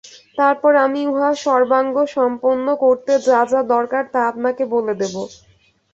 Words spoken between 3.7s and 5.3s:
দরকার, তা আপনাকে বলে দেব।